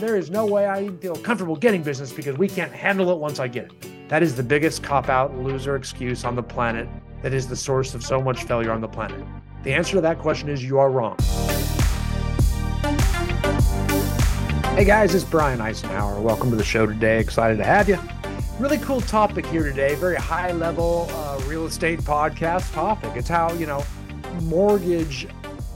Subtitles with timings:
[0.00, 3.38] there is no way I feel comfortable getting business because we can't handle it once
[3.38, 4.08] I get it.
[4.08, 6.88] That is the biggest cop out loser excuse on the planet
[7.20, 9.22] that is the source of so much failure on the planet.
[9.62, 11.18] The answer to that question is you are wrong.
[14.74, 16.22] Hey guys, it's Brian Icenhower.
[16.22, 17.18] Welcome to the show today.
[17.18, 17.98] Excited to have you.
[18.58, 19.96] Really cool topic here today.
[19.96, 23.12] Very high level uh, real estate podcast topic.
[23.16, 23.84] It's how, you know,
[24.44, 25.28] mortgage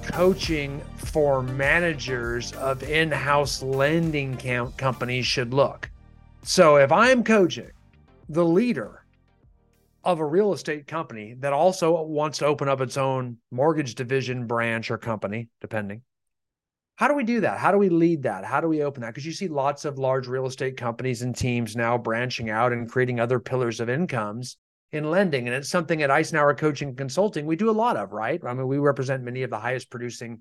[0.06, 5.90] coaching for managers of in house lending camp companies should look.
[6.42, 7.70] So if I'm coaching
[8.28, 9.04] the leader
[10.04, 14.46] of a real estate company that also wants to open up its own mortgage division
[14.46, 16.02] branch or company, depending,
[16.96, 17.58] how do we do that?
[17.58, 18.44] How do we lead that?
[18.44, 19.08] How do we open that?
[19.08, 22.88] Because you see lots of large real estate companies and teams now branching out and
[22.88, 24.56] creating other pillars of incomes
[24.94, 25.48] in lending.
[25.48, 28.40] And it's something at Icenhower Coaching and Consulting we do a lot of, right?
[28.46, 30.40] I mean, we represent many of the highest producing,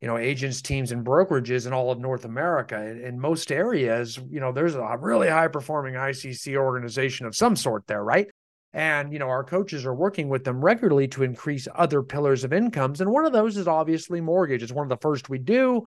[0.00, 2.82] you know, agents, teams, and brokerages in all of North America.
[2.82, 7.56] In, in most areas, you know, there's a really high performing ICC organization of some
[7.56, 8.26] sort there, right?
[8.72, 12.52] And, you know, our coaches are working with them regularly to increase other pillars of
[12.52, 13.02] incomes.
[13.02, 14.62] And one of those is obviously mortgage.
[14.62, 15.84] It's one of the first we do.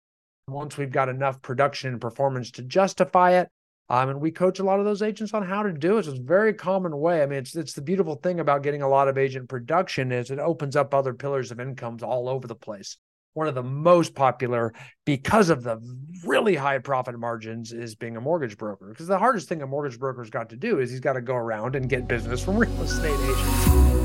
[0.48, 3.48] Once we've got enough production and performance to justify it.
[3.88, 6.04] Um, and we coach a lot of those agents on how to do it.
[6.04, 7.22] So it's a very common way.
[7.22, 10.30] I mean, it's it's the beautiful thing about getting a lot of agent production is
[10.30, 12.96] it opens up other pillars of incomes all over the place
[13.36, 14.72] one of the most popular
[15.04, 15.78] because of the
[16.24, 18.88] really high profit margins is being a mortgage broker.
[18.88, 21.34] Because the hardest thing a mortgage broker's got to do is he's got to go
[21.34, 23.95] around and get business from real estate agents.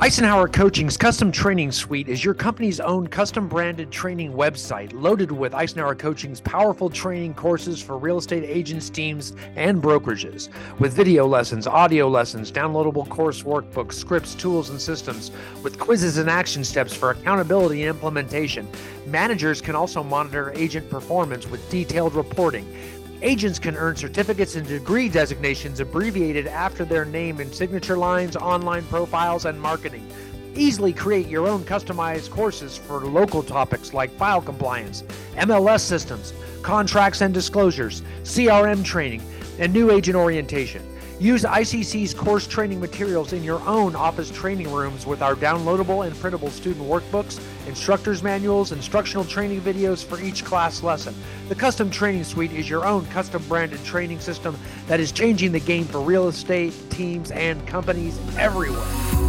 [0.00, 5.52] Icenhower Coaching's custom training suite is your company's own custom branded training website loaded with
[5.52, 10.48] Icenhower Coaching's powerful training courses for real estate agents, teams, and brokerages.
[10.78, 16.30] With video lessons, audio lessons, downloadable course workbooks, scripts, tools, and systems, with quizzes and
[16.30, 18.66] action steps for accountability and implementation.
[19.04, 22.66] Managers can also monitor agent performance with detailed reporting.
[23.22, 28.82] Agents can earn certificates and degree designations abbreviated after their name in signature lines, online
[28.84, 30.10] profiles, and marketing.
[30.54, 35.02] Easily create your own customized courses for local topics like file compliance,
[35.36, 39.22] MLS systems, contracts and disclosures, CRM training,
[39.58, 40.82] and new agent orientation.
[41.20, 46.18] Use ICC's course training materials in your own office training rooms with our downloadable and
[46.18, 47.38] printable student workbooks,
[47.68, 51.14] instructors' manuals, instructional training videos for each class lesson.
[51.50, 55.60] The Custom Training Suite is your own custom branded training system that is changing the
[55.60, 59.19] game for real estate, teams, and companies everywhere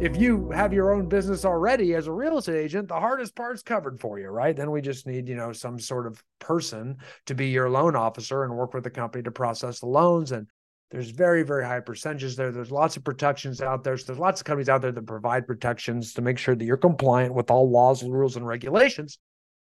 [0.00, 3.62] if you have your own business already as a real estate agent, the hardest part's
[3.62, 4.54] covered for you, right?
[4.54, 6.96] Then we just need, you know, some sort of person
[7.26, 10.32] to be your loan officer and work with the company to process the loans.
[10.32, 10.46] And
[10.90, 12.50] there's very, very high percentages there.
[12.52, 13.96] There's lots of protections out there.
[13.96, 16.76] So there's lots of companies out there that provide protections to make sure that you're
[16.76, 19.18] compliant with all laws, rules, and regulations.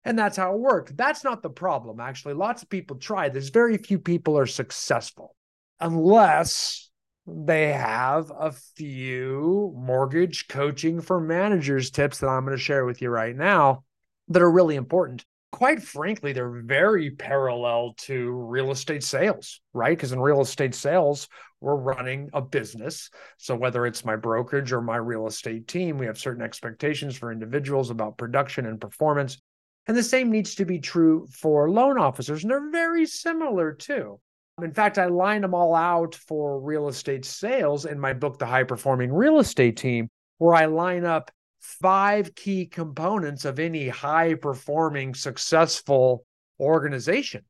[0.04, 0.92] And that's how it works.
[0.94, 2.34] That's not the problem, actually.
[2.34, 3.28] Lots of people try.
[3.28, 5.34] There's very few people are successful
[5.81, 6.85] unless
[7.26, 13.03] they have a few mortgage coaching for managers tips that I'm going to share with
[13.03, 13.82] you right now
[14.28, 15.25] that are really important.
[15.50, 19.97] Quite frankly, they're very parallel to real estate sales, right?
[19.97, 21.28] Because in real estate sales,
[21.60, 23.10] we're running a business.
[23.38, 27.32] So whether it's my brokerage or my real estate team, we have certain expectations for
[27.32, 29.41] individuals about production and performance.
[29.88, 32.42] And the same needs to be true for loan officers.
[32.42, 34.20] And they're very similar too.
[34.62, 38.46] In fact, I line them all out for real estate sales in my book, The
[38.46, 40.08] High Performing Real Estate Team,
[40.38, 41.30] where I line up
[41.60, 46.24] five key components of any high performing, successful
[46.58, 47.44] organization.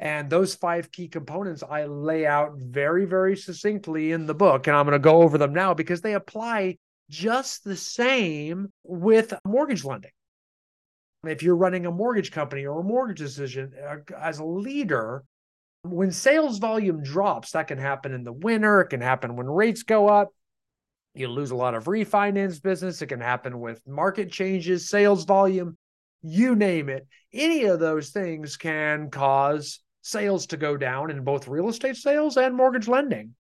[0.00, 4.66] And those five key components I lay out very, very succinctly in the book.
[4.66, 9.32] And I'm going to go over them now because they apply just the same with
[9.44, 10.10] mortgage lending.
[11.24, 15.22] If you're running a mortgage company or a mortgage decision uh, as a leader,
[15.82, 18.80] when sales volume drops, that can happen in the winter.
[18.80, 20.28] It can happen when rates go up.
[21.14, 23.02] You lose a lot of refinance business.
[23.02, 25.76] It can happen with market changes, sales volume,
[26.22, 27.06] you name it.
[27.32, 32.36] Any of those things can cause sales to go down in both real estate sales
[32.36, 33.34] and mortgage lending.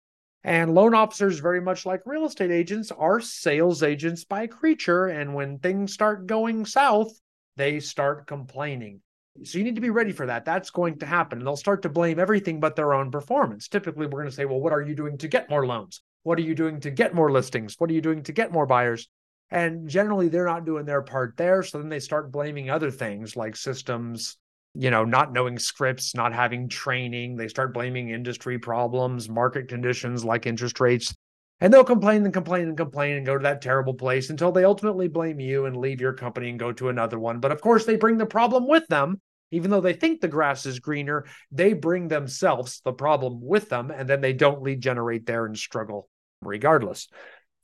[0.43, 5.07] And loan officers, very much like real estate agents, are sales agents by creature.
[5.07, 7.11] And when things start going south,
[7.57, 9.01] they start complaining.
[9.43, 10.45] So you need to be ready for that.
[10.45, 11.39] That's going to happen.
[11.39, 13.67] And they'll start to blame everything but their own performance.
[13.67, 16.01] Typically, we're going to say, well, what are you doing to get more loans?
[16.23, 17.75] What are you doing to get more listings?
[17.77, 19.07] What are you doing to get more buyers?
[19.49, 21.63] And generally, they're not doing their part there.
[21.63, 24.37] So then they start blaming other things like systems,
[24.73, 27.37] you know, not knowing scripts, not having training.
[27.37, 31.15] They start blaming industry problems, market conditions like interest rates.
[31.59, 34.63] And they'll complain and complain and complain and go to that terrible place until they
[34.63, 37.39] ultimately blame you and leave your company and go to another one.
[37.39, 39.19] But of course, they bring the problem with them.
[39.51, 43.91] Even though they think the grass is greener, they bring themselves the problem with them,
[43.91, 46.09] and then they don't lead generate there and struggle
[46.41, 47.07] regardless.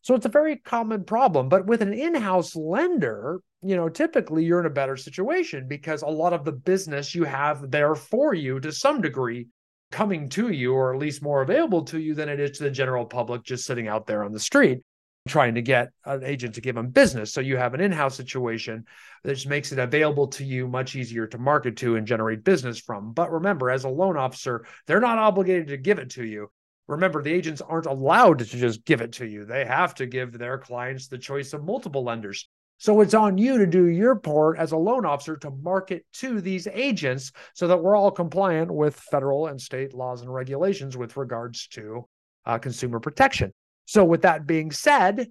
[0.02, 1.50] So it's a very common problem.
[1.50, 6.02] But with an in house lender, you know, typically you're in a better situation because
[6.02, 9.48] a lot of the business you have there for you to some degree
[9.92, 12.72] coming to you, or at least more available to you than it is to the
[12.72, 14.80] general public just sitting out there on the street
[15.28, 17.32] trying to get an agent to give them business.
[17.32, 18.86] So you have an in house situation
[19.24, 22.78] that just makes it available to you much easier to market to and generate business
[22.78, 23.14] from.
[23.14, 26.52] But remember, as a loan officer, they're not obligated to give it to you.
[26.88, 29.46] Remember, the agents aren't allowed to just give it to you.
[29.46, 32.50] They have to give their clients the choice of multiple lenders.
[32.78, 36.42] So it's on you to do your part as a loan officer to market to
[36.42, 41.16] these agents so that we're all compliant with federal and state laws and regulations with
[41.16, 42.06] regards to
[42.46, 43.54] uh, consumer protection.
[43.86, 45.28] So, with that being said,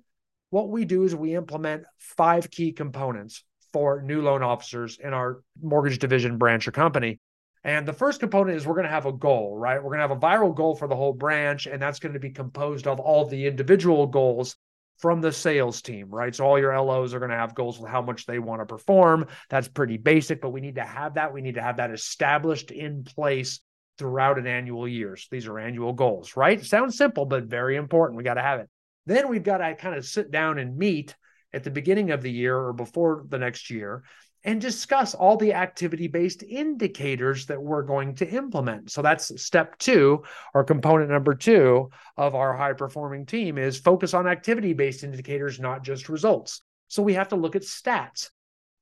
[0.51, 5.43] what we do is we implement five key components for new loan officers in our
[5.63, 7.21] mortgage division branch or company.
[7.65, 9.77] And the first component is we're going to have a goal, right?
[9.83, 12.19] We're going to have a viral goal for the whole branch, and that's going to
[12.19, 14.57] be composed of all the individual goals
[14.99, 16.35] from the sales team, right?
[16.35, 18.67] So all your LOs are going to have goals with how much they want to
[18.67, 19.27] perform.
[19.49, 21.33] That's pretty basic, but we need to have that.
[21.33, 23.61] We need to have that established in place
[23.99, 25.17] throughout an annual year.
[25.17, 26.65] So these are annual goals, right?
[26.65, 28.17] Sounds simple, but very important.
[28.17, 28.69] We got to have it.
[29.07, 31.15] Then we've got to kind of sit down and meet
[31.53, 34.05] at the beginning of the year or before the next year
[34.45, 38.91] and discuss all the activity based indicators that we're going to implement.
[38.91, 44.15] So that's step two, or component number two of our high performing team is focus
[44.15, 46.63] on activity based indicators, not just results.
[46.89, 48.31] So we have to look at stats.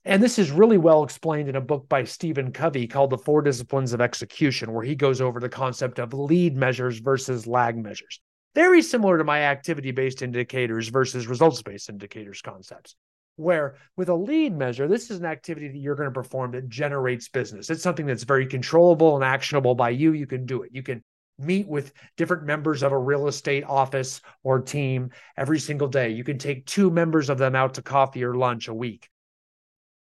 [0.04, 3.42] And this is really well explained in a book by Stephen Covey called The Four
[3.42, 8.20] Disciplines of Execution, where he goes over the concept of lead measures versus lag measures.
[8.54, 12.96] Very similar to my activity based indicators versus results based indicators concepts
[13.40, 16.68] where with a lead measure, this is an activity that you're going to perform that
[16.68, 17.70] generates business.
[17.70, 20.12] It's something that's very controllable and actionable by you.
[20.12, 20.70] You can do it.
[20.72, 21.02] You can
[21.38, 26.10] meet with different members of a real estate office or team every single day.
[26.10, 29.08] You can take two members of them out to coffee or lunch a week.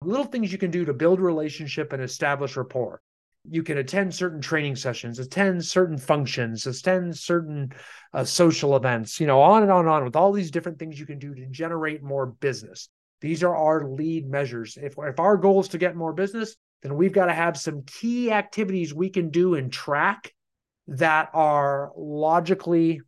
[0.02, 3.00] Little things you can do to build relationship and establish rapport.
[3.48, 7.72] You can attend certain training sessions, attend certain functions, attend certain
[8.12, 10.98] uh, social events, you know, on and on and on with all these different things
[10.98, 12.88] you can do to generate more business.
[13.20, 14.76] These are our lead measures.
[14.80, 17.82] If, if our goal is to get more business, then we've got to have some
[17.86, 20.34] key activities we can do and track
[20.88, 23.00] that are logically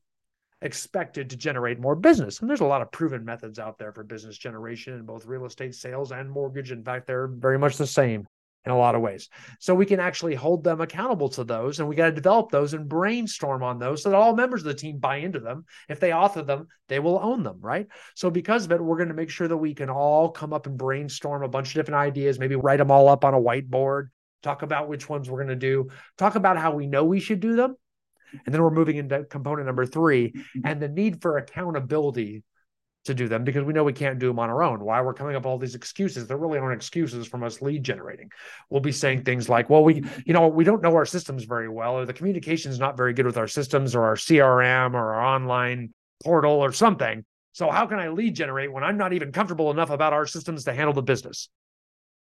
[0.63, 2.41] expected to generate more business.
[2.41, 5.47] And there's a lot of proven methods out there for business generation in both real
[5.47, 6.73] estate sales and mortgage.
[6.73, 8.27] In fact, they're very much the same
[8.65, 9.29] in a lot of ways.
[9.61, 12.75] So we can actually hold them accountable to those and we got to develop those
[12.75, 15.65] and brainstorm on those so that all members of the team buy into them.
[15.89, 17.87] If they author them, they will own them, right?
[18.15, 20.67] So because of it, we're going to make sure that we can all come up
[20.67, 24.09] and brainstorm a bunch of different ideas, maybe write them all up on a whiteboard,
[24.43, 27.41] talk about which ones we're going to do, talk about how we know we should
[27.41, 27.77] do them.
[28.45, 30.61] And then we're moving into component number 3 mm-hmm.
[30.65, 32.43] and the need for accountability
[33.05, 34.81] to do them because we know we can't do them on our own.
[34.81, 36.27] Why we're coming up with all these excuses.
[36.27, 38.31] There really aren't excuses from us lead generating.
[38.71, 41.69] We'll be saying things like, well, we, you know, we don't know our systems very
[41.69, 45.15] well, or the communication is not very good with our systems or our CRM or
[45.15, 45.93] our online
[46.23, 47.25] portal or something.
[47.53, 50.65] So how can I lead generate when I'm not even comfortable enough about our systems
[50.65, 51.49] to handle the business?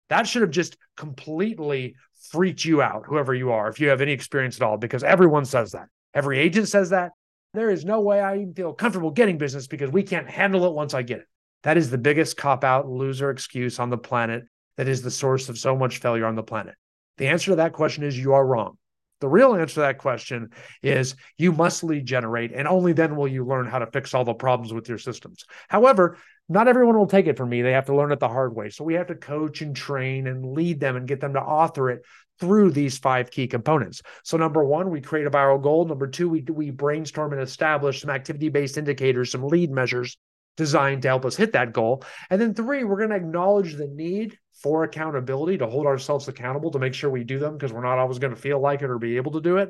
[0.09, 1.95] That should have just completely
[2.31, 5.45] freaked you out, whoever you are, if you have any experience at all, because everyone
[5.45, 5.87] says that.
[6.13, 7.11] Every agent says that.
[7.54, 10.73] There is no way I even feel comfortable getting business because we can't handle it
[10.73, 11.28] once I get it.
[11.63, 14.44] That is the biggest cop out loser excuse on the planet.
[14.78, 16.75] That is the source of so much failure on the planet.
[17.18, 18.78] The answer to that question is you are wrong.
[19.19, 20.51] The real answer to that question
[20.81, 24.23] is you must lead generate, and only then will you learn how to fix all
[24.23, 25.44] the problems with your systems.
[25.68, 26.18] However,
[26.49, 27.61] not everyone will take it from me.
[27.61, 28.69] They have to learn it the hard way.
[28.71, 31.91] So we have to coach and train and lead them and get them to author
[31.91, 32.03] it
[32.39, 34.01] through these five key components.
[34.23, 35.85] So number one, we create a viral goal.
[35.85, 40.18] Number two, we, we brainstorm and establish some activity-based indicators, some lead measures
[40.57, 42.03] designed to help us hit that goal.
[42.29, 46.71] And then three, we're going to acknowledge the need for accountability to hold ourselves accountable
[46.71, 48.89] to make sure we do them because we're not always going to feel like it
[48.89, 49.69] or be able to do it.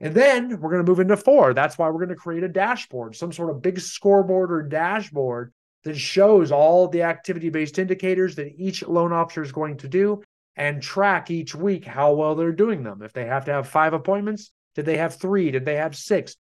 [0.00, 1.54] And then we're going to move into four.
[1.54, 5.52] That's why we're going to create a dashboard, some sort of big scoreboard or dashboard
[5.84, 10.22] that shows all the activity based indicators that each loan officer is going to do
[10.56, 13.02] and track each week how well they're doing them.
[13.02, 15.50] If they have to have five appointments, did they have three?
[15.50, 16.36] Did they have six?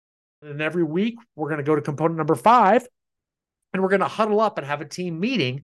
[0.42, 2.88] And every week, we're going to go to component number five
[3.74, 5.64] and we're going to huddle up and have a team meeting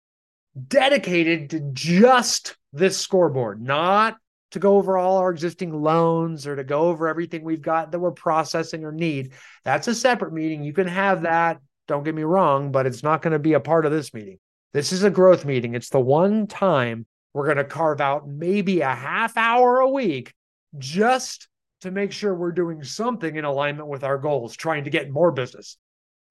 [0.68, 4.16] dedicated to just this scoreboard, not
[4.50, 7.98] to go over all our existing loans or to go over everything we've got that
[7.98, 9.32] we're processing or need.
[9.64, 10.62] That's a separate meeting.
[10.62, 11.58] You can have that
[11.92, 14.38] don't get me wrong, but it's not going to be a part of this meeting.
[14.72, 15.74] This is a growth meeting.
[15.74, 20.32] It's the one time we're going to carve out maybe a half hour a week
[20.78, 21.48] just
[21.82, 25.30] to make sure we're doing something in alignment with our goals, trying to get more
[25.32, 25.76] business.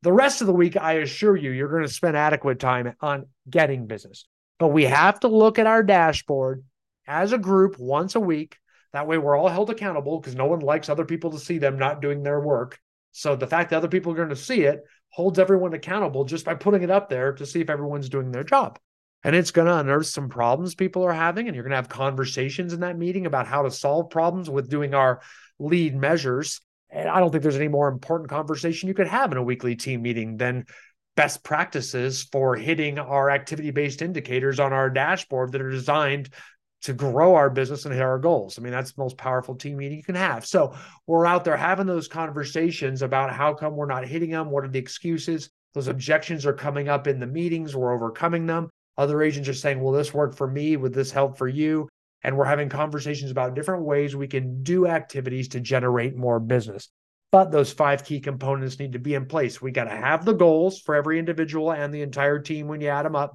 [0.02, 3.28] The rest of the week, I assure you, you're going to spend adequate time on
[3.48, 4.26] getting business.
[4.58, 6.64] But we have to look at our dashboard
[7.06, 8.58] as a group once a week.
[8.94, 11.78] That way, we're all held accountable because no one likes other people to see them
[11.78, 12.80] not doing their work.
[13.12, 16.46] So the fact that other people are going to see it holds everyone accountable just
[16.46, 18.80] by putting it up there to see if everyone's doing their job.
[19.24, 21.48] And it's going to unearth some problems people are having.
[21.48, 24.70] And you're going to have conversations in that meeting about how to solve problems with
[24.70, 25.22] doing our
[25.60, 26.62] lead measures.
[26.90, 29.76] And I don't think there's any more important conversation you could have in a weekly
[29.76, 30.66] team meeting than
[31.16, 36.30] best practices for hitting our activity based indicators on our dashboard that are designed
[36.82, 38.58] to grow our business and hit our goals.
[38.58, 40.46] I mean, that's the most powerful team meeting you can have.
[40.46, 40.76] So
[41.08, 44.70] we're out there having those conversations about how come we're not hitting them, what are
[44.70, 45.50] the excuses.
[45.74, 48.70] Those objections are coming up in the meetings, we're overcoming them.
[48.98, 50.76] Other agents are saying, Will this work for me?
[50.76, 51.88] Would this help for you?
[52.24, 56.90] And we're having conversations about different ways we can do activities to generate more business.
[57.32, 59.62] But those five key components need to be in place.
[59.62, 62.90] We got to have the goals for every individual and the entire team when you
[62.90, 63.34] add them up.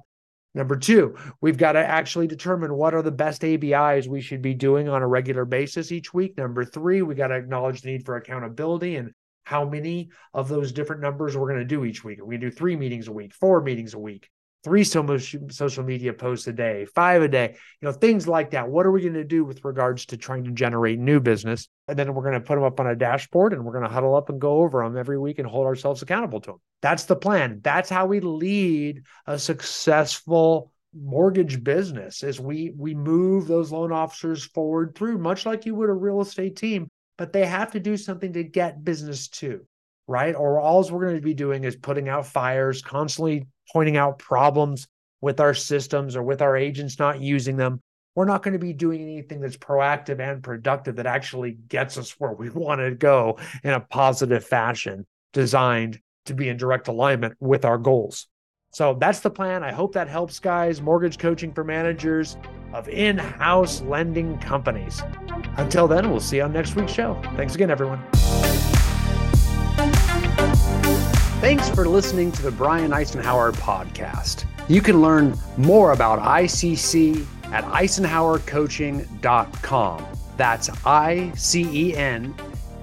[0.57, 4.55] Number two, we've got to actually determine what are the best ABIs we should be
[4.55, 6.35] doing on a regular basis each week.
[6.35, 9.11] Number three, we got to acknowledge the need for accountability and
[9.43, 12.19] how many of those different numbers we're going to do each week.
[12.19, 14.31] Are we going to do three meetings a week, four meetings a week?
[14.63, 18.67] Three social media posts a day, five a day, you know, things like that.
[18.67, 21.69] What are we going to do with regards to trying to generate new business?
[21.87, 23.93] And then we're going to put them up on a dashboard and we're going to
[23.93, 26.61] huddle up and go over them every week and hold ourselves accountable to them.
[26.81, 27.61] That's the plan.
[27.63, 34.43] That's how we lead a successful mortgage business is we we move those loan officers
[34.43, 37.97] forward through much like you would a real estate team but they have to do
[37.97, 39.65] something to get business too
[40.07, 44.19] right or all we're going to be doing is putting out fires constantly pointing out
[44.19, 44.87] problems
[45.21, 47.81] with our systems or with our agents not using them.
[48.15, 52.11] We're not going to be doing anything that's proactive and productive that actually gets us
[52.19, 57.35] where we want to go in a positive fashion, designed to be in direct alignment
[57.39, 58.27] with our goals.
[58.71, 59.63] So that's the plan.
[59.63, 60.81] I hope that helps, guys.
[60.81, 62.37] Mortgage coaching for managers
[62.73, 65.01] of in house lending companies.
[65.55, 67.19] Until then, we'll see you on next week's show.
[67.35, 68.03] Thanks again, everyone.
[71.39, 74.45] Thanks for listening to the Brian Icenhower podcast.
[74.67, 80.05] You can learn more about ICC at icenhowercoaching.com.
[80.35, 82.33] That's I C E N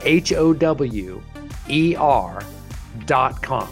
[0.03, 1.21] H O W
[1.69, 3.69] E R.com.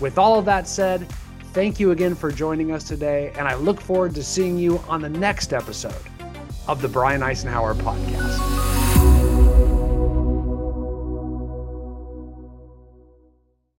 [0.00, 1.08] With all of that said,
[1.52, 5.02] thank you again for joining us today, and I look forward to seeing you on
[5.02, 5.94] the next episode
[6.68, 8.55] of the Brian Icenhower Podcast.